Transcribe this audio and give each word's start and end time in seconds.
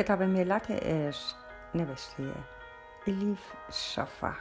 کتاب 0.00 0.22
ملت 0.22 0.70
عشق 0.70 1.36
نوشته 1.74 2.34
الیف 3.06 3.38
شافاک 3.72 4.34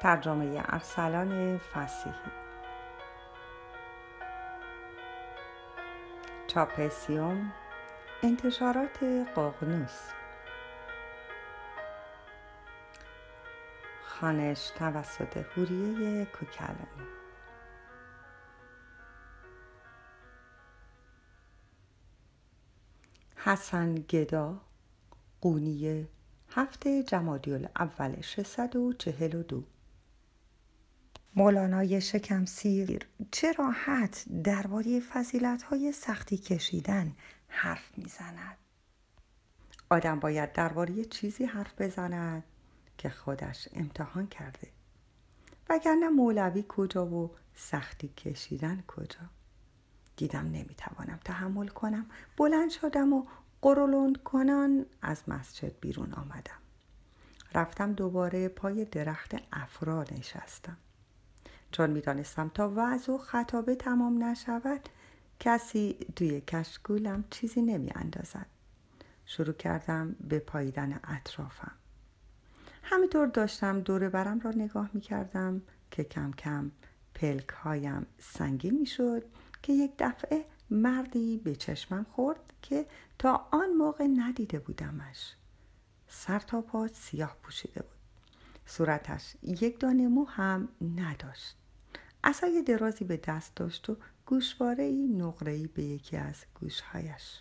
ترجمه 0.00 0.64
ارسلان 0.68 1.58
فسیحی. 1.58 2.30
چاپسیوم 6.46 7.52
انتشارات 8.22 9.02
ققنوس 9.36 10.10
خانش 14.06 14.70
توسط 14.70 15.36
هوریه 15.36 16.24
کوکلانی. 16.24 17.15
حسن 23.46 23.94
گدا 23.94 24.60
قونیه 25.40 26.08
هفته 26.48 27.02
جمادی 27.02 27.54
اول 27.76 28.20
642 28.20 29.64
مولانای 31.36 32.00
شکم 32.00 32.44
سیر 32.44 33.06
چه 33.30 33.52
راحت 33.52 34.24
درباره 34.44 35.00
فضیلت 35.00 35.62
های 35.62 35.92
سختی 35.92 36.38
کشیدن 36.38 37.12
حرف 37.48 37.98
می‌زند. 37.98 38.56
آدم 39.90 40.20
باید 40.20 40.52
درباره 40.52 41.04
چیزی 41.04 41.44
حرف 41.44 41.80
بزند 41.80 42.44
که 42.98 43.08
خودش 43.10 43.68
امتحان 43.72 44.26
کرده. 44.26 44.68
وگرنه 45.68 46.08
مولوی 46.08 46.64
کجا 46.68 47.06
و 47.06 47.30
سختی 47.54 48.08
کشیدن 48.08 48.84
کجا؟ 48.86 49.35
دیدم 50.16 50.46
نمی‌توانم 50.46 51.20
تحمل 51.24 51.68
کنم. 51.68 52.06
بلند 52.36 52.70
شدم 52.70 53.12
و 53.12 53.26
قرولند 53.62 54.22
کنان 54.22 54.86
از 55.02 55.22
مسجد 55.28 55.72
بیرون 55.80 56.12
آمدم. 56.12 56.58
رفتم 57.54 57.92
دوباره 57.92 58.48
پای 58.48 58.84
درخت 58.84 59.34
افرا 59.52 60.02
نشستم. 60.02 60.76
چون 61.70 61.90
می‌دانستم 61.90 62.48
تا 62.48 62.72
وضع 62.76 63.12
و 63.12 63.18
خطابه 63.18 63.74
تمام 63.74 64.24
نشود 64.24 64.88
کسی 65.40 65.96
توی 66.16 66.40
کشکولم 66.40 67.24
چیزی 67.30 67.62
نمی 67.62 67.90
اندازد. 67.94 68.46
شروع 69.26 69.54
کردم 69.54 70.16
به 70.28 70.38
پاییدن 70.38 71.00
اطرافم. 71.04 71.72
همینطور 72.82 73.26
داشتم 73.26 73.80
دور 73.80 74.08
برم 74.08 74.40
را 74.40 74.50
نگاه 74.50 74.90
می 74.92 75.00
کردم 75.00 75.62
که 75.90 76.04
کم 76.04 76.32
کم 76.32 76.70
پلک 77.14 77.48
هایم 77.48 78.06
سنگین 78.18 78.78
می 78.78 78.86
شد 78.86 79.24
که 79.62 79.72
یک 79.72 79.92
دفعه 79.98 80.44
مردی 80.70 81.38
به 81.38 81.56
چشمم 81.56 82.06
خورد 82.12 82.52
که 82.62 82.86
تا 83.18 83.48
آن 83.52 83.70
موقع 83.70 84.06
ندیده 84.06 84.58
بودمش. 84.58 85.34
سر 86.08 86.38
تا 86.38 86.60
پا 86.60 86.88
سیاه 86.88 87.36
پوشیده 87.42 87.82
بود. 87.82 87.96
صورتش 88.66 89.34
یک 89.42 89.80
دانه 89.80 90.08
مو 90.08 90.24
هم 90.24 90.68
نداشت. 90.96 91.56
اصای 92.24 92.62
درازی 92.62 93.04
به 93.04 93.16
دست 93.16 93.56
داشت 93.56 93.90
و 93.90 93.96
گوشواره 94.26 94.84
ای 94.84 95.06
نقره 95.08 95.66
به 95.66 95.82
یکی 95.82 96.16
از 96.16 96.44
گوشهایش. 96.60 97.40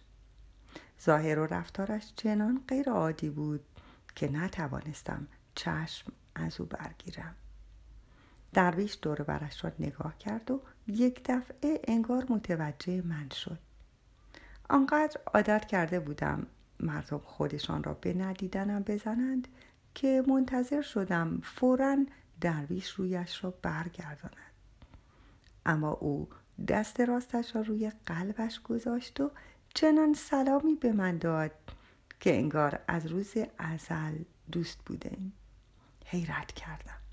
ظاهر 1.01 1.39
و 1.39 1.45
رفتارش 1.45 2.13
چنان 2.15 2.63
غیر 2.67 2.89
عادی 2.89 3.29
بود 3.29 3.65
که 4.15 4.31
نتوانستم 4.31 5.27
چشم 5.55 6.11
از 6.35 6.59
او 6.61 6.65
برگیرم. 6.65 7.35
درویش 8.53 8.97
دور 9.01 9.23
برش 9.23 9.63
را 9.63 9.71
نگاه 9.79 10.17
کرد 10.17 10.51
و 10.51 10.61
یک 10.87 11.21
دفعه 11.25 11.81
انگار 11.87 12.25
متوجه 12.29 13.01
من 13.01 13.29
شد. 13.29 13.59
آنقدر 14.69 15.21
عادت 15.33 15.65
کرده 15.65 15.99
بودم 15.99 16.47
مردم 16.79 17.17
خودشان 17.17 17.83
را 17.83 17.93
به 17.93 18.13
ندیدنم 18.13 18.83
بزنند 18.83 19.47
که 19.95 20.23
منتظر 20.27 20.81
شدم 20.81 21.41
فورا 21.43 21.97
درویش 22.41 22.89
رویش 22.89 23.43
را 23.43 23.53
برگرداند. 23.61 24.53
اما 25.65 25.91
او 25.91 26.29
دست 26.67 27.01
راستش 27.01 27.55
را 27.55 27.61
روی 27.61 27.91
قلبش 28.05 28.59
گذاشت 28.61 29.21
و 29.21 29.31
چنان 29.73 30.13
سلامی 30.13 30.75
به 30.75 30.91
من 30.91 31.17
داد 31.17 31.51
که 32.19 32.35
انگار 32.35 32.79
از 32.87 33.05
روز 33.05 33.33
ازل 33.57 34.23
دوست 34.51 34.79
بودیم 34.85 35.33
حیرت 36.05 36.51
کردم. 36.51 37.04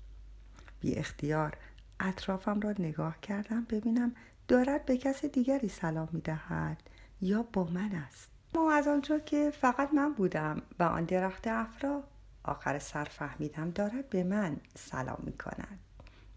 بی 0.83 0.95
اختیار. 0.95 1.57
اطرافم 1.99 2.59
را 2.59 2.71
نگاه 2.79 3.19
کردم 3.21 3.63
ببینم 3.69 4.15
دارد 4.47 4.85
به 4.85 4.97
کس 4.97 5.25
دیگری 5.25 5.67
سلام 5.69 6.09
می 6.11 6.21
دهد 6.21 6.83
یا 7.21 7.43
با 7.43 7.63
من 7.63 7.91
است. 7.91 8.31
ما 8.55 8.71
از 8.71 8.87
آنجا 8.87 9.19
که 9.19 9.51
فقط 9.51 9.93
من 9.93 10.13
بودم 10.13 10.61
و 10.79 10.83
آن 10.83 11.05
درخت 11.05 11.47
افرا 11.47 12.03
آخر 12.43 12.79
سر 12.79 13.03
فهمیدم 13.03 13.71
دارد 13.71 14.09
به 14.09 14.23
من 14.23 14.57
سلام 14.75 15.19
می 15.23 15.37
کند 15.37 15.79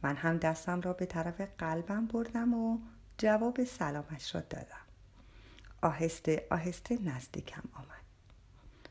من 0.03 0.17
هم 0.17 0.37
دستم 0.37 0.81
را 0.81 0.93
به 0.93 1.07
طرف 1.07 1.41
قلبم 1.59 2.07
بردم 2.07 2.55
و 2.55 2.79
جواب 3.19 3.65
سلامش 3.65 4.35
را 4.35 4.41
دادم. 4.41 4.87
آهسته 5.83 6.47
آهسته 6.51 6.99
نزدیکم 7.03 7.63
آمد. 7.75 8.07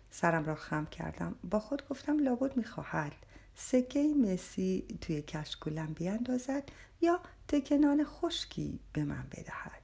سرم 0.09 0.45
را 0.45 0.55
خم 0.55 0.85
کردم. 0.85 1.35
با 1.49 1.59
خود 1.59 1.87
گفتم 1.89 2.19
لابد 2.19 2.57
می‌خواهد. 2.57 3.13
سکه 3.55 4.13
مسی 4.23 4.97
توی 5.01 5.21
کشکولم 5.21 5.93
بیاندازد 5.93 6.63
یا 7.01 7.19
تکنان 7.47 8.03
خشکی 8.05 8.79
به 8.93 9.03
من 9.03 9.27
بدهد. 9.31 9.81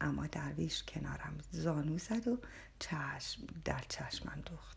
اما 0.00 0.26
درویش 0.26 0.82
کنارم 0.82 1.38
زانو 1.50 1.98
زد 1.98 2.28
و 2.28 2.38
چشم 2.78 3.42
در 3.64 3.84
چشمم 3.88 4.42
دوخت 4.46 4.76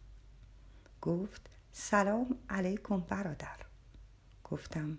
گفت 1.01 1.41
سلام 1.71 2.37
علیکم 2.49 2.99
برادر. 2.99 3.57
گفتم 4.43 4.97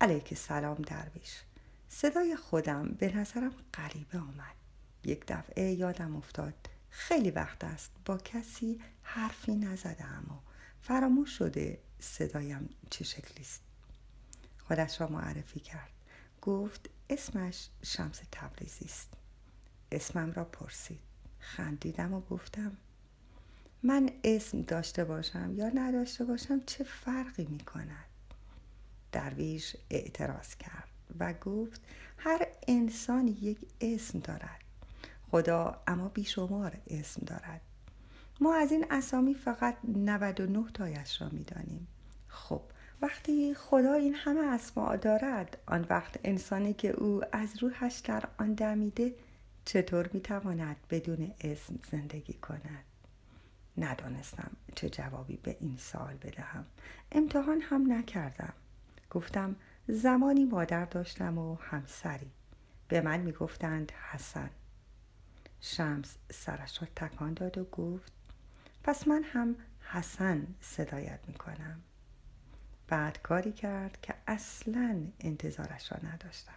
علیک 0.00 0.34
سلام 0.34 0.82
درویش. 0.82 1.42
صدای 1.88 2.36
خودم 2.36 2.88
به 2.88 3.16
نظرم 3.16 3.52
غریبه 3.74 4.18
آمد. 4.18 4.54
یک 5.04 5.24
دفعه 5.28 5.72
یادم 5.72 6.16
افتاد 6.16 6.54
خیلی 6.90 7.30
وقت 7.30 7.64
است 7.64 7.90
با 8.04 8.16
کسی 8.16 8.80
حرفی 9.02 9.54
نزدم 9.54 10.24
و 10.30 10.34
فراموش 10.80 11.38
شده 11.38 11.78
صدایم 12.00 12.68
چه 12.90 13.04
شکلی 13.04 13.40
است؟ 13.44 13.62
خودش 14.58 15.00
را 15.00 15.08
معرفی 15.08 15.60
کرد. 15.60 15.90
گفت 16.42 16.90
اسمش 17.10 17.68
شمس 17.82 18.20
تبریزی 18.32 18.84
است. 18.84 19.08
اسمم 19.92 20.32
را 20.32 20.44
پرسید. 20.44 21.00
خندیدم 21.40 22.14
و 22.14 22.20
گفتم 22.20 22.76
من 23.82 24.10
اسم 24.24 24.62
داشته 24.62 25.04
باشم 25.04 25.54
یا 25.56 25.68
نداشته 25.68 26.24
باشم 26.24 26.60
چه 26.66 26.84
فرقی 26.84 27.44
می 27.44 27.60
کند؟ 27.60 28.04
درویش 29.12 29.76
اعتراض 29.90 30.54
کرد 30.54 30.88
و 31.18 31.32
گفت 31.32 31.80
هر 32.18 32.46
انسانی 32.68 33.30
یک 33.30 33.58
اسم 33.80 34.18
دارد. 34.18 34.60
خدا 35.30 35.82
اما 35.86 36.08
بیشمار 36.08 36.78
اسم 36.86 37.24
دارد. 37.26 37.60
ما 38.40 38.54
از 38.54 38.72
این 38.72 38.86
اسامی 38.90 39.34
فقط 39.34 39.76
99 39.84 40.64
تایش 40.74 41.22
را 41.22 41.28
می‌دانیم 41.28 41.88
خب 42.40 42.62
وقتی 43.02 43.54
خدا 43.54 43.92
این 43.94 44.14
همه 44.14 44.40
اسما 44.40 44.96
دارد 44.96 45.58
آن 45.66 45.86
وقت 45.90 46.20
انسانی 46.24 46.74
که 46.74 46.90
او 46.90 47.22
از 47.32 47.62
روحش 47.62 47.98
در 47.98 48.24
آن 48.38 48.54
دمیده 48.54 49.14
چطور 49.64 50.10
می‌تواند 50.12 50.76
بدون 50.90 51.32
اسم 51.40 51.78
زندگی 51.90 52.32
کند؟ 52.32 52.84
ندانستم 53.78 54.50
چه 54.74 54.90
جوابی 54.90 55.36
به 55.36 55.56
این 55.60 55.76
سال 55.76 56.14
بدهم. 56.14 56.66
امتحان 57.12 57.60
هم 57.60 57.92
نکردم. 57.92 58.52
گفتم 59.10 59.56
زمانی 59.88 60.44
مادر 60.44 60.84
داشتم 60.84 61.38
و 61.38 61.56
همسری. 61.56 62.30
به 62.88 63.00
من 63.00 63.20
می‌گفتند 63.20 63.92
حسن. 64.10 64.50
شمس 65.60 66.16
سرش 66.30 66.82
را 66.82 66.88
تکان 66.96 67.34
داد 67.34 67.58
و 67.58 67.64
گفت 67.64 68.12
پس 68.84 69.08
من 69.08 69.22
هم 69.22 69.56
حسن 69.80 70.46
صدایت 70.60 71.20
می‌کنم. 71.26 71.80
بعد 72.90 73.22
کاری 73.22 73.52
کرد 73.52 73.98
که 74.02 74.14
اصلا 74.26 75.02
انتظارش 75.20 75.92
را 75.92 75.98
نداشتم. 76.12 76.52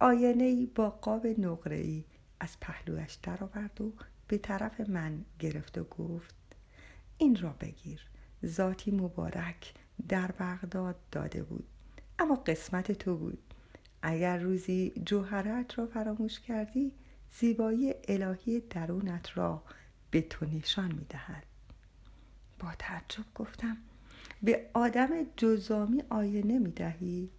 آینه 0.00 0.44
ای 0.44 0.66
با 0.66 0.90
قاب 0.90 1.26
نقره 1.26 1.76
ای 1.76 2.04
از 2.40 2.60
پهلویش 2.60 3.12
درآورد 3.14 3.80
و 3.80 3.92
به 4.28 4.38
طرف 4.38 4.80
من 4.80 5.24
گرفت 5.38 5.78
و 5.78 5.84
گفت 5.84 6.34
این 7.18 7.36
را 7.36 7.50
بگیر. 7.60 8.00
ذاتی 8.46 8.90
مبارک 8.90 9.74
در 10.08 10.32
بغداد 10.32 10.96
داده 11.12 11.42
بود 11.42 11.66
اما 12.18 12.34
قسمت 12.34 12.92
تو 12.92 13.16
بود. 13.16 13.54
اگر 14.02 14.38
روزی 14.38 14.92
جوهرت 15.06 15.78
را 15.78 15.86
فراموش 15.86 16.40
کردی 16.40 16.92
زیبایی 17.30 17.94
الهی 18.08 18.60
درونت 18.60 19.38
را 19.38 19.62
به 20.10 20.20
تو 20.20 20.46
نشان 20.46 20.92
می 20.92 21.04
دهد. 21.08 21.44
با 22.58 22.72
تعجب 22.78 23.24
گفتم 23.34 23.76
به 24.42 24.70
آدم 24.74 25.08
جزامی 25.36 26.02
آینه 26.10 26.58
می 26.58 26.70
دهی؟ 26.70 27.30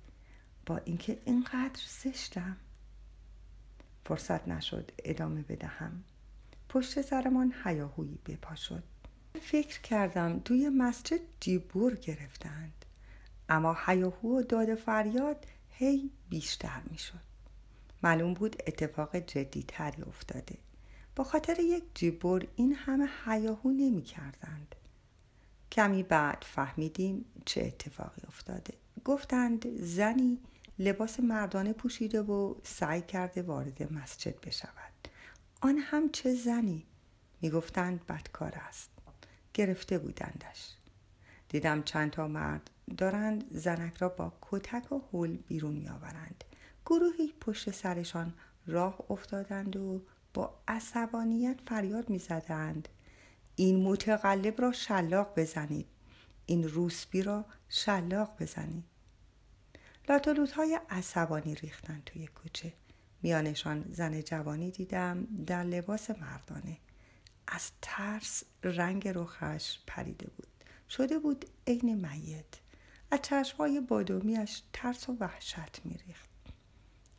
با 0.66 0.78
اینکه 0.78 1.22
اینقدر 1.26 1.82
زشتم. 1.88 2.58
فرصت 4.06 4.48
نشد 4.48 4.92
ادامه 5.06 5.42
بدهم. 5.42 6.04
پشت 6.70 7.02
سرمان 7.02 7.54
هیاهویی 7.64 8.20
بپا 8.26 8.56
شد 8.56 8.84
فکر 9.42 9.82
کردم 9.82 10.40
توی 10.40 10.70
مسجد 10.70 11.20
جیبور 11.40 11.96
گرفتند. 11.96 12.86
اما 13.50 13.78
هیاهو 13.86 14.40
و 14.40 14.42
داد 14.42 14.76
فریاد 14.76 15.46
هی 15.70 16.12
بیشتر 16.30 16.82
می‌شد. 16.92 17.20
معلوم 18.04 18.34
بود 18.34 18.56
اتفاق 18.68 19.16
جدی 19.16 19.66
تری 19.68 20.04
افتاده. 20.04 20.58
با 21.16 21.24
خاطر 21.24 21.60
یک 21.60 21.84
جیبور 21.94 22.48
این 22.56 22.74
همه 22.74 23.10
حیاهو 23.26 23.72
نمی 23.72 24.02
کردند. 24.02 24.76
کمی 25.74 26.04
بعد 26.04 26.46
فهمیدیم 26.48 27.26
چه 27.46 27.62
اتفاقی 27.62 28.22
افتاده. 28.28 28.74
گفتند 29.06 29.82
زنی 29.82 30.40
لباس 30.80 31.20
مردانه 31.20 31.74
پوشیده 31.74 32.22
و 32.22 32.56
سعی 32.64 33.02
کرده 33.02 33.42
وارد 33.42 33.94
مسجد 33.94 34.42
بشود. 34.42 35.08
آن 35.62 35.78
هم 35.78 36.10
چه 36.10 36.36
زنی؟ 36.36 36.86
می‌گفتند 37.42 38.06
بدکار 38.06 38.54
است. 38.56 38.90
گرفته 39.54 39.98
بودندش. 39.98 40.76
دیدم 41.50 41.84
چند 41.84 42.12
تا 42.12 42.28
مرد 42.28 42.70
دارند 42.98 43.46
زنک 43.52 43.98
را 43.98 44.10
با 44.10 44.34
کتک 44.42 44.92
و 44.92 45.02
هول 45.14 45.38
بیرون 45.38 45.76
میآورند. 45.76 46.44
گروهی 46.86 47.34
پشت 47.42 47.72
سرشان 47.72 48.34
راه 48.68 49.00
افتادند 49.10 49.76
و 49.76 50.02
با 50.34 50.60
عصبانیت 50.68 51.60
فریاد 51.68 52.10
می‌زدند. 52.10 52.90
این 53.56 53.84
متقلب 53.84 54.62
را 54.62 54.72
شلاق 54.72 55.34
بزنید. 55.40 55.88
این 56.46 56.70
روسبی 56.70 57.22
را 57.22 57.46
شلاق 57.70 58.32
بزنید. 58.40 58.84
لاتولوت 60.10 60.52
های 60.52 60.80
عصبانی 60.90 61.56
ریختن 61.56 62.02
توی 62.06 62.28
کوچه. 62.28 62.74
میانشان 63.22 63.86
زن 63.92 64.22
جوانی 64.22 64.72
دیدم 64.72 65.28
در 65.46 65.64
لباس 65.64 66.10
مردانه. 66.10 66.78
از 67.48 67.72
ترس 67.82 68.44
رنگ 68.64 69.08
رخش 69.08 69.80
پریده 69.88 70.28
بود. 70.38 70.48
شده 70.90 71.20
بود 71.20 71.46
عین 71.68 71.96
میت. 71.96 72.46
از 73.12 73.20
چشمهای 73.22 73.82
بادومیش 73.82 74.62
ترس 74.74 75.10
و 75.10 75.18
وحشت 75.20 75.82
میریخت. 75.86 76.30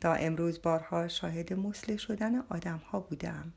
تا 0.01 0.13
امروز 0.13 0.61
بارها 0.61 1.07
شاهد 1.07 1.53
مسله 1.53 1.97
شدن 1.97 2.35
آدم 2.35 2.77
ها 2.77 2.99
بودم. 2.99 3.53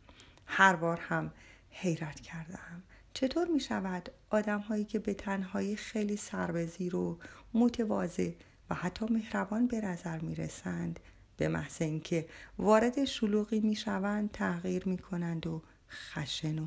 هر 0.46 0.76
بار 0.76 1.00
هم 1.00 1.32
حیرت 1.70 2.20
کردم 2.20 2.82
چطور 3.14 3.48
می 3.48 3.60
شود 3.60 4.08
آدم 4.30 4.58
هایی 4.58 4.84
که 4.84 4.98
به 4.98 5.14
تنهایی 5.14 5.76
خیلی 5.76 6.16
سربزیر 6.16 6.96
و 6.96 7.18
متواضع 7.54 8.30
و 8.70 8.74
حتی 8.74 9.06
مهربان 9.10 9.66
به 9.66 9.80
نظر 9.80 10.18
می 10.18 10.34
رسند 10.34 11.00
به 11.36 11.48
محض 11.48 11.82
اینکه 11.82 12.28
وارد 12.58 13.04
شلوغی 13.04 13.60
می 13.60 13.76
شوند 13.76 14.30
تغییر 14.32 14.88
می 14.88 14.98
کنند 14.98 15.46
و 15.46 15.62
خشن 15.90 16.58
و 16.58 16.66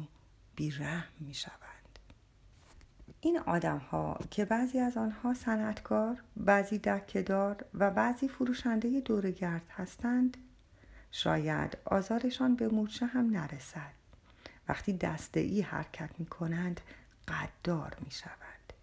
بیرحم 0.55 1.13
می 1.19 1.33
شوند 1.33 1.99
این 3.21 3.39
آدم 3.39 3.77
ها 3.77 4.19
که 4.31 4.45
بعضی 4.45 4.79
از 4.79 4.97
آنها 4.97 5.33
صنعتکار، 5.33 6.23
بعضی 6.37 6.77
دکهدار 6.77 7.65
و 7.73 7.91
بعضی 7.91 8.27
فروشنده 8.27 8.99
دورگرد 8.99 9.65
هستند 9.69 10.37
شاید 11.11 11.77
آزارشان 11.85 12.55
به 12.55 12.67
مورچه 12.67 13.05
هم 13.05 13.29
نرسد. 13.29 14.00
وقتی 14.69 14.93
دسته 14.93 15.39
ای 15.39 15.61
حرکت 15.61 16.09
می 16.17 16.25
کنند 16.25 16.81
قدار 17.27 17.97
می 18.05 18.11
شوند 18.11 18.73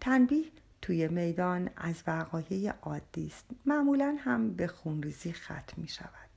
تنبیه 0.00 0.44
توی 0.82 1.08
میدان 1.08 1.70
از 1.76 2.02
وقایع 2.06 2.72
عادی 2.82 3.26
است. 3.26 3.44
معمولا 3.66 4.16
هم 4.20 4.54
به 4.54 4.66
خونریزی 4.66 5.32
ختم 5.32 5.74
می 5.76 5.88
شود 5.88 6.28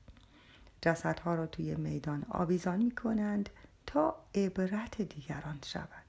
جسدها 0.81 1.35
را 1.35 1.47
توی 1.47 1.75
میدان 1.75 2.25
آویزان 2.29 2.81
می 2.81 2.91
کنند 2.91 3.49
تا 3.85 4.15
عبرت 4.35 5.01
دیگران 5.01 5.59
شود. 5.65 6.05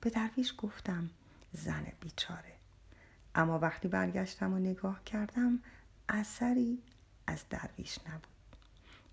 به 0.00 0.10
درویش 0.10 0.54
گفتم 0.58 1.10
زن 1.52 1.86
بیچاره. 2.00 2.52
اما 3.34 3.58
وقتی 3.58 3.88
برگشتم 3.88 4.52
و 4.52 4.58
نگاه 4.58 5.04
کردم 5.04 5.58
اثری 6.08 6.82
از 7.26 7.44
درویش 7.50 7.98
نبود. 8.08 8.37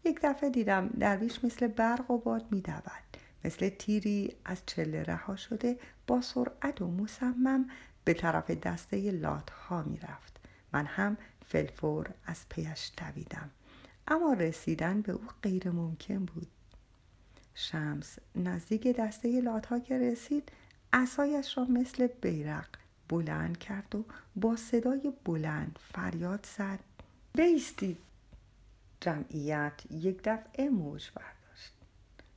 یک 0.05 0.19
دفعه 0.23 0.49
دیدم 0.49 0.87
درویش 0.87 1.43
مثل 1.43 1.67
برق 1.67 2.11
و 2.11 2.17
باد 2.17 2.45
میدود. 2.51 2.91
مثل 3.45 3.69
تیری 3.69 4.35
از 4.45 4.61
چله 4.65 5.03
رها 5.03 5.35
شده 5.35 5.79
با 6.07 6.21
سرعت 6.21 6.81
و 6.81 6.91
مصمم 6.91 7.69
به 8.03 8.13
طرف 8.13 8.51
دسته 8.51 9.11
لات 9.11 9.49
ها 9.49 9.83
می 9.83 9.97
رفت. 9.97 10.39
من 10.73 10.85
هم 10.85 11.17
فلفور 11.45 12.09
از 12.25 12.49
پیش 12.49 12.91
دویدم. 12.97 13.49
اما 14.07 14.33
رسیدن 14.33 15.01
به 15.01 15.11
او 15.11 15.23
غیر 15.43 15.69
ممکن 15.71 16.25
بود. 16.25 16.47
شمس 17.53 18.19
نزدیک 18.35 18.87
دسته 18.87 19.41
لات 19.41 19.65
ها 19.65 19.79
که 19.79 19.97
رسید 19.99 20.51
اسایش 20.93 21.57
را 21.57 21.65
مثل 21.65 22.07
بیرق 22.07 22.67
بلند 23.09 23.57
کرد 23.57 23.95
و 23.95 24.03
با 24.35 24.55
صدای 24.55 25.13
بلند 25.25 25.79
فریاد 25.93 26.47
زد. 26.57 26.79
بیستید 27.33 27.97
جمعیت 29.05 29.81
یک 29.91 30.21
دفعه 30.23 30.69
موج 30.69 31.09
برداشت. 31.15 31.73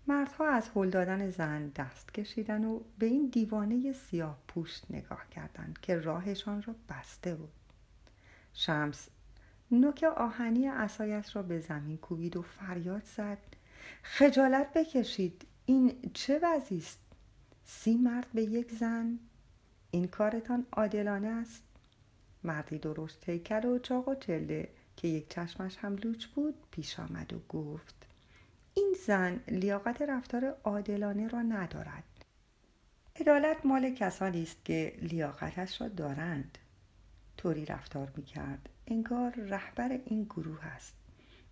مردها 0.06 0.48
از 0.48 0.70
هل 0.74 0.90
دادن 0.90 1.30
زن 1.30 1.68
دست 1.68 2.14
کشیدن 2.14 2.64
و 2.64 2.80
به 2.98 3.06
این 3.06 3.26
دیوانه 3.26 3.92
سیاه 3.92 4.38
پوست 4.48 4.90
نگاه 4.90 5.30
کردند 5.30 5.78
که 5.82 5.96
راهشان 5.96 6.62
را 6.62 6.74
بسته 6.88 7.34
بود. 7.34 7.52
شمس 8.52 9.08
نوک 9.70 10.04
آهنی 10.16 10.68
اسایش 10.68 11.36
را 11.36 11.42
به 11.42 11.60
زمین 11.60 11.96
کوبید 11.96 12.36
و 12.36 12.42
فریاد 12.42 13.04
زد 13.04 13.38
خجالت 14.02 14.72
بکشید 14.72 15.46
این 15.66 16.10
چه 16.14 16.40
وضعی 16.42 16.78
است؟ 16.78 17.00
سی 17.64 17.96
مرد 17.96 18.26
به 18.34 18.42
یک 18.42 18.72
زن 18.72 19.18
این 19.90 20.06
کارتان 20.06 20.66
عادلانه 20.72 21.28
است. 21.28 21.62
مردی 22.44 22.78
درست 22.78 23.20
تیکر 23.20 23.66
و 23.66 23.78
چاق 23.78 24.08
و 24.08 24.14
چله 24.14 24.68
که 24.98 25.08
یک 25.08 25.34
چشمش 25.34 25.76
هم 25.76 25.96
لوچ 25.96 26.26
بود 26.26 26.54
پیش 26.70 27.00
آمد 27.00 27.32
و 27.32 27.38
گفت 27.48 27.94
این 28.74 28.96
زن 29.06 29.40
لیاقت 29.48 30.02
رفتار 30.02 30.56
عادلانه 30.64 31.28
را 31.28 31.42
ندارد. 31.42 32.04
عدالت 33.20 33.66
مال 33.66 33.94
کسانی 33.94 34.42
است 34.42 34.64
که 34.64 34.92
لیاقتش 35.02 35.80
را 35.80 35.88
دارند. 35.88 36.58
طوری 37.36 37.64
رفتار 37.64 38.12
می‌کرد. 38.16 38.68
انگار 38.86 39.30
رهبر 39.30 40.00
این 40.04 40.24
گروه 40.24 40.66
است. 40.66 40.94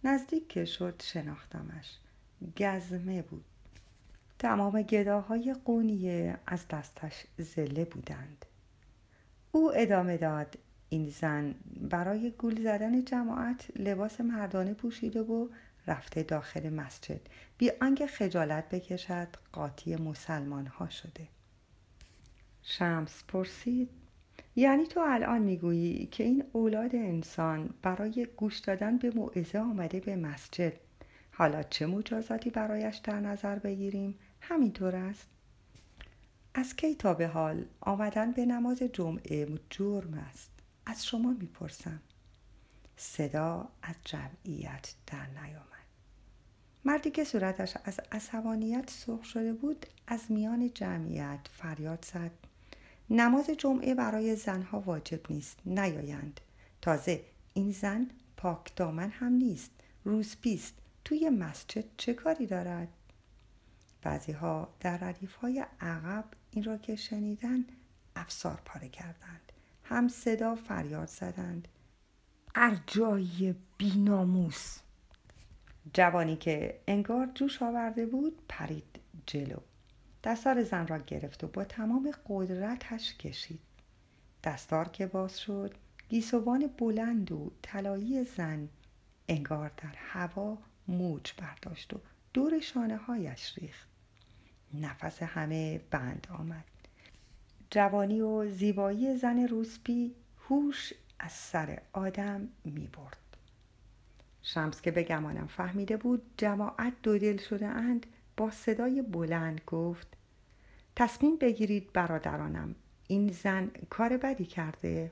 نزدیک 0.04 0.48
که 0.48 0.64
شد 0.64 1.02
شناختمش. 1.02 1.98
گزمه 2.58 3.22
بود. 3.22 3.44
تمام 4.38 4.82
گداهای 4.82 5.56
قونیه 5.64 6.38
از 6.46 6.68
دستش 6.68 7.24
زله 7.38 7.84
بودند. 7.84 8.46
او 9.52 9.72
ادامه 9.74 10.16
داد 10.16 10.58
این 10.88 11.08
زن 11.08 11.54
برای 11.80 12.30
گول 12.30 12.62
زدن 12.62 13.04
جماعت 13.04 13.66
لباس 13.76 14.20
مردانه 14.20 14.74
پوشیده 14.74 15.20
و 15.20 15.48
رفته 15.86 16.22
داخل 16.22 16.68
مسجد. 16.68 17.20
بی 17.58 17.70
آنکه 17.80 18.06
خجالت 18.06 18.68
بکشد 18.68 19.28
قاطی 19.52 19.96
مسلمان 19.96 20.66
ها 20.66 20.88
شده. 20.88 21.28
شمس 22.62 23.24
پرسید 23.28 23.90
یعنی 24.56 24.86
تو 24.86 25.00
الان 25.00 25.42
می‌گویی 25.42 26.06
که 26.06 26.24
این 26.24 26.44
اولاد 26.52 26.94
انسان 26.94 27.74
برای 27.82 28.26
گوش 28.36 28.58
دادن 28.58 28.98
به 28.98 29.10
موعظه 29.10 29.58
آمده 29.58 30.00
به 30.00 30.16
مسجد 30.16 30.72
حالا 31.32 31.62
چه 31.62 31.86
مجازاتی 31.86 32.50
برایش 32.50 32.96
در 32.96 33.20
نظر 33.20 33.58
بگیریم؟ 33.58 34.14
همینطور 34.40 34.96
است. 34.96 35.28
از 36.54 36.76
کی 36.76 36.94
تا 36.94 37.14
به 37.14 37.28
حال 37.28 37.64
آمدن 37.80 38.32
به 38.32 38.46
نماز 38.46 38.82
جمعه 38.82 39.48
جرم 39.70 40.14
است؟ 40.14 40.55
از 40.86 41.06
شما 41.06 41.32
می‌پرسم. 41.40 42.00
صدا 42.96 43.68
از 43.82 43.94
جمعیت 44.04 44.94
در 45.06 45.26
نیامد. 45.26 45.66
مردی 46.84 47.10
که 47.10 47.24
صورتش 47.24 47.76
از 47.84 48.00
عصبانیت 48.12 48.90
سرخ 48.90 49.24
شده 49.24 49.52
بود 49.52 49.86
از 50.06 50.20
میان 50.28 50.70
جمعیت 50.74 51.40
فریاد 51.52 52.04
زد. 52.12 52.30
نماز 53.10 53.50
جمعه 53.50 53.94
برای 53.94 54.36
زنها 54.36 54.80
واجب 54.80 55.20
نیست 55.32 55.58
نیایند. 55.66 56.40
تازه 56.82 57.24
این 57.54 57.72
زن 57.72 58.10
پاک 58.36 58.76
دامن 58.76 59.10
هم 59.10 59.32
نیست 59.32 59.70
روزپیست 60.04 60.74
توی 61.04 61.30
مسجد 61.30 61.84
چه 61.96 62.14
کاری 62.14 62.46
دارد؟ 62.46 62.88
بعضی 64.02 64.32
ها 64.32 64.74
در 64.80 64.96
ردیف 64.96 65.34
های 65.34 65.66
عقب 65.80 66.24
این 66.50 66.64
را 66.64 66.78
که 66.78 66.96
شنیدن 66.96 67.64
افسار 68.16 68.60
پاره 68.64 68.88
کردند. 68.88 69.45
هم 69.88 70.08
صدا 70.08 70.54
فریاد 70.54 71.08
زدند. 71.08 71.68
ارجای 72.54 73.54
بیناموس. 73.78 74.78
جوانی 75.94 76.36
که 76.36 76.80
انگار 76.86 77.26
جوش 77.34 77.62
آورده 77.62 78.06
بود 78.06 78.42
پرید 78.48 79.00
جلو. 79.26 79.58
دستار 80.24 80.62
زن 80.62 80.86
را 80.86 80.98
گرفت 80.98 81.44
و 81.44 81.46
با 81.46 81.64
تمام 81.64 82.10
قدرتش 82.28 83.14
کشید. 83.16 83.60
دستار 84.44 84.88
که 84.88 85.06
باز 85.06 85.40
شد 85.40 85.74
گیسوان 86.08 86.70
بلند 86.78 87.32
و 87.32 87.52
طلایی 87.62 88.24
زن 88.24 88.68
انگار 89.28 89.72
در 89.76 89.94
هوا 89.96 90.58
موج 90.88 91.32
برداشت 91.38 91.94
و 91.94 92.00
دور 92.34 92.60
شانه 92.60 92.96
هایش 92.96 93.58
ریخت. 93.58 93.88
نفس 94.74 95.22
همه 95.22 95.80
بند 95.90 96.26
آمد. 96.30 96.64
جوانی 97.70 98.20
و 98.20 98.50
زیبایی 98.50 99.16
زن 99.16 99.48
روسپی 99.48 100.14
هوش 100.48 100.92
از 101.18 101.32
سر 101.32 101.82
آدم 101.92 102.48
می 102.64 102.88
برد. 102.92 103.36
شمس 104.42 104.80
که 104.80 104.90
به 104.90 105.02
گمانم 105.02 105.46
فهمیده 105.46 105.96
بود 105.96 106.22
جماعت 106.36 106.92
دو 107.02 107.18
دل 107.18 107.36
شده 107.36 107.66
اند 107.66 108.06
با 108.36 108.50
صدای 108.50 109.02
بلند 109.02 109.60
گفت 109.66 110.06
تصمیم 110.96 111.36
بگیرید 111.36 111.92
برادرانم 111.92 112.74
این 113.06 113.32
زن 113.32 113.70
کار 113.90 114.16
بدی 114.16 114.44
کرده. 114.44 115.10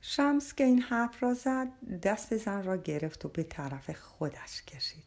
شمس 0.00 0.54
که 0.54 0.64
این 0.64 0.82
حرف 0.82 1.22
را 1.22 1.34
زد 1.34 1.68
دست 2.02 2.36
زن 2.36 2.62
را 2.62 2.76
گرفت 2.76 3.24
و 3.24 3.28
به 3.28 3.42
طرف 3.42 3.90
خودش 3.90 4.62
کشید. 4.62 5.04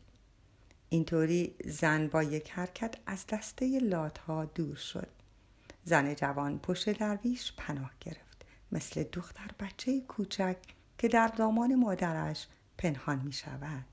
اینطوری 0.89 1.55
زن 1.65 2.07
با 2.07 2.23
یک 2.23 2.51
حرکت 2.51 2.95
از 3.05 3.27
دسته 3.27 3.79
لاتها 3.79 4.45
دور 4.45 4.75
شد. 4.75 5.16
زن 5.87 6.15
جوان 6.15 6.59
پشت 6.59 6.89
درویش 6.89 7.53
پناه 7.57 7.91
گرفت. 7.99 8.45
مثل 8.71 9.03
دختر 9.03 9.51
بچه 9.59 10.01
کوچک 10.01 10.57
که 10.97 11.07
در 11.07 11.27
دامان 11.27 11.75
مادرش 11.75 12.47
پنهان 12.77 13.19
می 13.19 13.33
شود. 13.33 13.85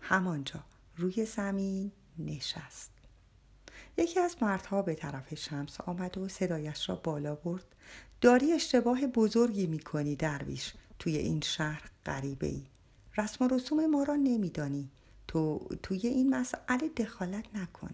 همانجا 0.00 0.64
روی 0.96 1.24
زمین 1.24 1.92
نشست. 2.18 2.90
یکی 3.96 4.20
از 4.20 4.36
مردها 4.42 4.82
به 4.82 4.94
طرف 4.94 5.34
شمس 5.34 5.80
آمد 5.80 6.18
و 6.18 6.28
صدایش 6.28 6.88
را 6.88 6.96
بالا 6.96 7.34
برد. 7.34 7.66
داری 8.20 8.52
اشتباه 8.52 9.06
بزرگی 9.06 9.66
می 9.66 9.78
کنی 9.78 10.16
درویش 10.16 10.74
توی 10.98 11.16
این 11.16 11.40
شهر 11.40 11.90
غریبه 12.06 12.46
ای 12.46 12.66
رسم 13.16 13.44
و 13.44 13.48
رسوم 13.48 13.86
ما 13.86 14.02
را 14.02 14.16
نمیدانی. 14.16 14.90
تو 15.28 15.68
توی 15.82 16.06
این 16.06 16.34
مسئله 16.34 16.88
دخالت 16.96 17.44
نکن. 17.54 17.90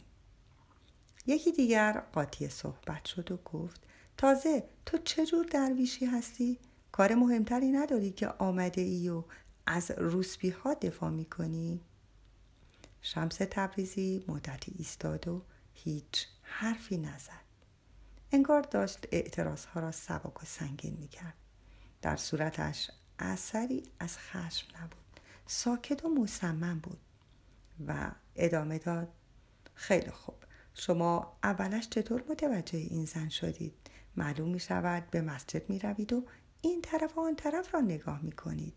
یکی 1.26 1.52
دیگر 1.52 2.02
قاطی 2.12 2.48
صحبت 2.48 3.04
شد 3.04 3.32
و 3.32 3.36
گفت 3.36 3.80
تازه 4.16 4.64
تو 4.86 4.98
چجور 4.98 5.46
درویشی 5.46 6.06
هستی؟ 6.06 6.58
کار 6.92 7.14
مهمتری 7.14 7.68
نداری 7.68 8.10
که 8.10 8.28
آمده 8.28 8.80
ای 8.80 9.08
و 9.08 9.24
از 9.66 9.90
روسبی 9.90 10.50
ها 10.50 10.74
دفاع 10.74 11.10
می 11.10 11.24
کنی؟ 11.24 11.80
شمس 13.02 13.36
تبریزی 13.36 14.24
مدتی 14.28 14.74
ایستاد 14.78 15.28
و 15.28 15.42
هیچ 15.74 16.26
حرفی 16.42 16.98
نزد 16.98 17.44
انگار 18.32 18.62
داشت 18.62 19.06
اعتراض 19.12 19.64
ها 19.64 19.80
را 19.80 19.92
سبک 19.92 20.42
و 20.42 20.46
سنگین 20.46 20.96
می 21.00 21.08
کرد 21.08 21.34
در 22.02 22.16
صورتش 22.16 22.90
اثری 23.18 23.82
از 23.98 24.18
خشم 24.18 24.66
نبود 24.76 25.20
ساکت 25.46 26.04
و 26.04 26.08
مصمم 26.08 26.78
بود 26.78 27.00
و 27.86 28.10
ادامه 28.36 28.78
داد 28.78 29.08
خیلی 29.74 30.10
خوب 30.10 30.43
شما 30.74 31.36
اولش 31.42 31.88
چطور 31.88 32.24
متوجه 32.30 32.78
این 32.78 33.04
زن 33.04 33.28
شدید؟ 33.28 33.74
معلوم 34.16 34.48
می 34.48 34.60
شود 34.60 35.10
به 35.10 35.20
مسجد 35.20 35.70
می 35.70 35.78
روید 35.78 36.12
و 36.12 36.24
این 36.60 36.82
طرف 36.82 37.18
و 37.18 37.20
آن 37.20 37.36
طرف 37.36 37.74
را 37.74 37.80
نگاه 37.80 38.22
می 38.22 38.32
کنید 38.32 38.74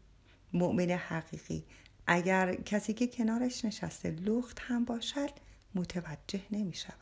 مؤمن 0.53 0.89
حقیقی 0.89 1.65
اگر 2.07 2.55
کسی 2.55 2.93
که 2.93 3.07
کنارش 3.07 3.65
نشسته 3.65 4.11
لخت 4.11 4.59
هم 4.59 4.85
باشد 4.85 5.29
متوجه 5.75 6.41
نمی 6.51 6.73
شود 6.73 6.93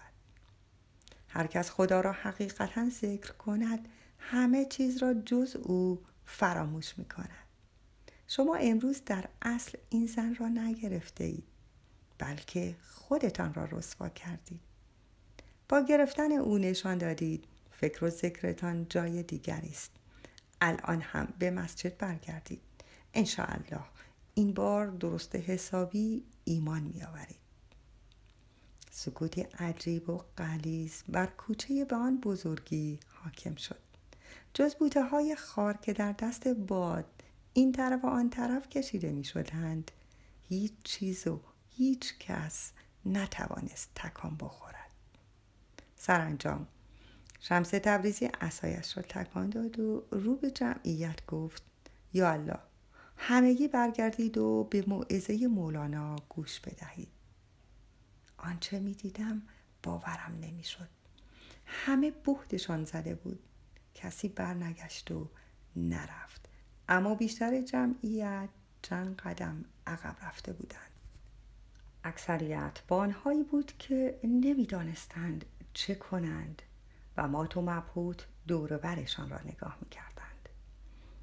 هر 1.27 1.47
کس 1.47 1.69
خدا 1.69 2.01
را 2.01 2.11
حقیقتا 2.11 2.89
ذکر 2.89 3.31
کند 3.31 3.87
همه 4.19 4.65
چیز 4.65 4.97
را 4.97 5.13
جز 5.13 5.55
او 5.55 6.01
فراموش 6.25 6.97
می 6.97 7.05
کند 7.05 7.45
شما 8.27 8.55
امروز 8.55 9.01
در 9.05 9.29
اصل 9.41 9.77
این 9.89 10.07
زن 10.07 10.35
را 10.35 10.47
نگرفته 10.47 11.23
اید 11.23 11.47
بلکه 12.17 12.75
خودتان 12.91 13.53
را 13.53 13.65
رسوا 13.65 14.09
کردید. 14.09 14.61
با 15.69 15.81
گرفتن 15.81 16.31
او 16.31 16.57
نشان 16.57 16.97
دادید 16.97 17.45
فکر 17.71 18.05
و 18.05 18.09
ذکرتان 18.09 18.85
جای 18.89 19.23
دیگری 19.23 19.69
است. 19.69 19.91
الان 20.61 21.01
هم 21.01 21.33
به 21.39 21.51
مسجد 21.51 21.97
برگردید. 21.97 22.61
انشاءالله 23.13 23.83
این 24.33 24.53
بار 24.53 24.87
درست 24.87 25.35
حسابی 25.35 26.23
ایمان 26.43 26.81
می 26.81 27.03
آورید 27.03 27.45
سکوتی 28.91 29.41
عجیب 29.41 30.09
و 30.09 30.21
قلیز 30.37 31.03
بر 31.09 31.25
کوچه 31.25 31.85
به 31.85 31.95
آن 31.95 32.17
بزرگی 32.17 32.99
حاکم 33.23 33.55
شد. 33.55 33.79
جز 34.53 34.75
بوته 34.75 35.03
های 35.03 35.35
خار 35.35 35.77
که 35.77 35.93
در 35.93 36.11
دست 36.11 36.47
باد 36.47 37.05
این 37.53 37.71
طرف 37.71 38.03
و 38.03 38.07
آن 38.07 38.29
طرف 38.29 38.69
کشیده 38.69 39.11
می 39.11 39.23
شدند 39.23 39.91
هیچ 40.49 40.73
چیز 40.83 41.27
و 41.27 41.41
هیچ 41.69 42.17
کس 42.19 42.71
نتوانست 43.05 43.91
تکان 43.95 44.37
بخورد. 44.39 44.84
سرانجام. 45.95 46.67
شمس 47.39 47.69
تبریزی 47.69 48.29
اسایش 48.41 48.97
را 48.97 49.03
تکان 49.09 49.49
داد 49.49 49.79
و 49.79 50.03
رو 50.11 50.35
به 50.35 50.51
جمعیت 50.51 51.25
گفت 51.25 51.63
یا 52.13 52.31
الله 52.31 52.59
همگی 53.17 53.67
برگردید 53.67 54.37
و 54.37 54.63
به 54.63 54.83
موعظه 54.87 55.47
مولانا 55.47 56.15
گوش 56.29 56.59
بدهید. 56.59 57.09
آنچه 58.37 58.79
می 58.79 58.93
دیدم 58.93 59.41
باورم 59.83 60.39
نمی‌شد 60.41 60.89
همه 61.65 62.11
بهتشان 62.11 62.85
زده 62.85 63.15
بود. 63.15 63.39
کسی 63.95 64.29
برنگشت 64.29 65.11
و 65.11 65.29
نرفت. 65.75 66.49
اما 66.89 67.15
بیشتر 67.15 67.61
جمعیت 67.61 68.49
چند 68.81 69.15
قدم 69.15 69.65
عقب 69.87 70.15
رفته 70.21 70.53
بودند. 70.53 70.91
اکثریت 72.03 72.79
با 72.87 72.97
آنهایی 72.97 73.43
بود 73.43 73.77
که 73.77 74.19
نمی‌دانستند 74.23 75.45
چه 75.75 75.95
کنند 75.95 76.61
و 77.17 77.27
مات 77.27 77.57
و 77.57 77.61
مبهوت 77.61 78.27
دور 78.47 78.77
برشان 78.77 79.29
را 79.29 79.39
نگاه 79.45 79.77
می‌کردند. 79.81 80.49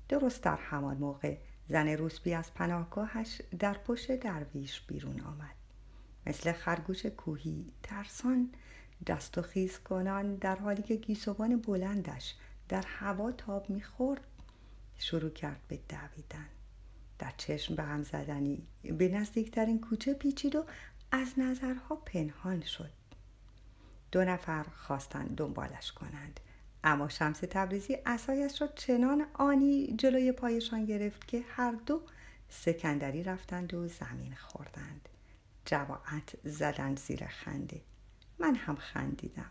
درست 0.08 0.42
در 0.42 0.56
همان 0.56 0.96
موقع 0.96 1.38
زن 1.68 1.88
روسبی 1.88 2.34
از 2.34 2.54
پناهگاهش 2.54 3.42
در 3.58 3.74
پشت 3.74 4.12
درویش 4.12 4.80
بیرون 4.80 5.20
آمد. 5.20 5.54
مثل 6.26 6.52
خرگوش 6.52 7.06
کوهی 7.06 7.72
ترسان 7.82 8.52
دست 9.06 9.38
و 9.38 9.42
خیز 9.42 9.78
کنان 9.78 10.34
در 10.34 10.56
حالی 10.56 10.82
که 10.82 10.96
گیسوان 10.96 11.60
بلندش 11.60 12.34
در 12.68 12.84
هوا 12.86 13.32
تاب 13.32 13.70
می‌خورد 13.70 14.26
شروع 14.96 15.30
کرد 15.30 15.60
به 15.68 15.76
دویدن. 15.88 16.48
در 17.18 17.32
چشم 17.36 17.74
به 17.74 17.82
هم 17.82 18.02
زدنی 18.02 18.66
به 18.82 19.08
نزدیکترین 19.08 19.80
کوچه 19.80 20.14
پیچید 20.14 20.56
و 20.56 20.64
از 21.12 21.38
نظرها 21.38 21.96
پنهان 21.96 22.60
شد. 22.60 22.90
دو 24.12 24.24
نفر 24.24 24.62
خواستند 24.62 25.36
دنبالش 25.36 25.92
کنند. 25.92 26.40
اما 26.84 27.08
شمس 27.08 27.38
تبریزی 27.38 27.98
اسایش 28.06 28.62
را 28.62 28.68
چنان 28.68 29.26
آنی 29.34 29.94
جلوی 29.98 30.32
پایشان 30.32 30.84
گرفت 30.84 31.28
که 31.28 31.44
هر 31.48 31.72
دو 31.72 32.02
سکندری 32.48 33.22
رفتند 33.22 33.74
و 33.74 33.88
زمین 33.88 34.34
خوردند. 34.34 35.08
جواعت 35.64 36.36
زدن 36.44 36.94
زیر 36.94 37.26
خنده. 37.26 37.80
من 38.38 38.54
هم 38.54 38.76
خندیدم. 38.76 39.50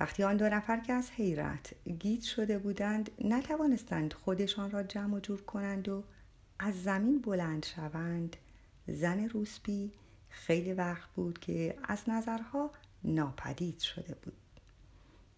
وقتی 0.00 0.24
آن 0.24 0.36
دو 0.36 0.48
نفر 0.48 0.80
که 0.80 0.92
از 0.92 1.10
حیرت 1.10 1.74
گیت 1.98 2.22
شده 2.22 2.58
بودند 2.58 3.10
نتوانستند 3.24 4.12
خودشان 4.12 4.70
را 4.70 4.82
جمع 4.82 5.14
و 5.14 5.20
جور 5.20 5.42
کنند 5.42 5.88
و 5.88 6.04
از 6.58 6.82
زمین 6.82 7.20
بلند 7.20 7.64
شوند 7.64 8.36
زن 8.86 9.28
روسبی 9.28 9.92
خیلی 10.28 10.72
وقت 10.72 11.08
بود 11.10 11.38
که 11.38 11.76
از 11.84 12.08
نظرها 12.08 12.70
ناپدید 13.04 13.78
شده 13.78 14.14
بود. 14.14 14.36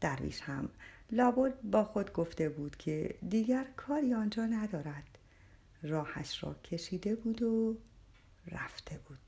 درویش 0.01 0.41
هم 0.41 0.69
لابد 1.11 1.61
با 1.63 1.85
خود 1.85 2.13
گفته 2.13 2.49
بود 2.49 2.77
که 2.77 3.15
دیگر 3.29 3.67
کاری 3.77 4.15
آنجا 4.15 4.47
ندارد. 4.47 5.19
راهش 5.83 6.45
را 6.45 6.55
کشیده 6.55 7.15
بود 7.15 7.43
و 7.43 7.79
رفته 8.47 9.01
بود. 9.09 9.19